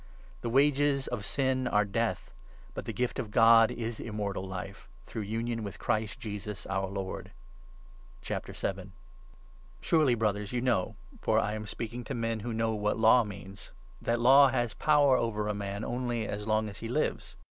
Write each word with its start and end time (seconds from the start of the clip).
The 0.41 0.49
23 0.49 0.51
wages 0.55 1.07
of 1.09 1.23
Sin 1.23 1.67
are 1.67 1.85
Death, 1.85 2.31
but 2.73 2.85
the 2.85 2.91
gift 2.91 3.19
of 3.19 3.29
God 3.29 3.69
is 3.69 3.99
Immortal 3.99 4.47
Life, 4.47 4.89
through 5.05 5.21
union 5.21 5.63
with 5.63 5.77
Christ 5.77 6.19
Jesus, 6.19 6.65
our 6.65 6.87
Lord. 6.87 7.29
can 8.23 8.41
Law 8.63 8.83
Surely, 9.79 10.15
Brothers, 10.15 10.53
you 10.53 10.59
know 10.59 10.95
(for 11.21 11.37
I 11.37 11.53
am 11.53 11.67
speaking 11.67 11.99
i 11.99 12.03
deliver 12.13 12.15
from 12.15 12.21
to 12.21 12.27
men 12.27 12.39
who 12.39 12.51
know 12.51 12.73
what 12.73 12.97
Law 12.97 13.23
means) 13.23 13.69
that 14.01 14.19
Law 14.19 14.47
a 14.47 14.47
sinful 14.49 14.53
Life?has 14.59 14.73
power 14.73 15.17
over 15.17 15.47
a 15.47 15.53
man 15.53 15.83
only 15.85 16.25
as 16.27 16.47
long 16.47 16.67
as 16.67 16.79
he 16.79 16.87
lives. 16.87 17.35